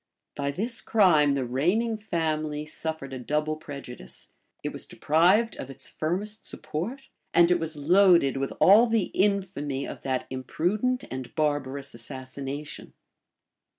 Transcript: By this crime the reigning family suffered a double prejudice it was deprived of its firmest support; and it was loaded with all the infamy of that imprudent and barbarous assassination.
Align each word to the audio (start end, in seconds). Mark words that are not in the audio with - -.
By 0.35 0.49
this 0.49 0.81
crime 0.81 1.35
the 1.35 1.45
reigning 1.45 1.95
family 1.95 2.65
suffered 2.65 3.13
a 3.13 3.19
double 3.19 3.55
prejudice 3.55 4.29
it 4.63 4.73
was 4.73 4.87
deprived 4.87 5.55
of 5.57 5.69
its 5.69 5.87
firmest 5.89 6.43
support; 6.43 7.09
and 7.35 7.51
it 7.51 7.59
was 7.59 7.77
loaded 7.77 8.35
with 8.37 8.51
all 8.59 8.87
the 8.87 9.11
infamy 9.13 9.85
of 9.87 10.01
that 10.01 10.25
imprudent 10.31 11.03
and 11.11 11.35
barbarous 11.35 11.93
assassination. 11.93 12.93